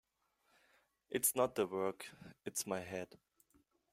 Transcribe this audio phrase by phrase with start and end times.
[1.11, 2.09] It’s not the work—
[2.47, 3.19] it’s my head.